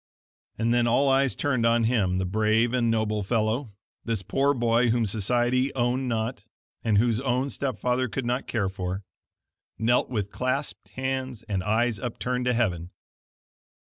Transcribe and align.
And 0.57 0.73
then 0.73 0.87
all 0.87 1.07
eyes 1.09 1.35
turned 1.35 1.63
on 1.63 1.83
him, 1.83 2.17
the 2.17 2.25
brave 2.25 2.73
and 2.73 2.89
noble 2.89 3.21
fellow 3.21 3.71
this 4.03 4.23
poor 4.23 4.55
boy 4.55 4.89
whom 4.89 5.05
society 5.05 5.71
owned 5.75 6.09
not, 6.09 6.41
and 6.83 6.97
whose 6.97 7.19
own 7.19 7.51
step 7.51 7.77
father 7.77 8.07
could 8.09 8.25
not 8.25 8.47
care 8.47 8.67
for 8.69 9.03
knelt 9.77 10.09
with 10.09 10.31
clasped 10.31 10.87
hands 10.89 11.43
and 11.43 11.63
eyes 11.63 11.99
upturned 11.99 12.45
to 12.45 12.53
heaven. 12.53 12.89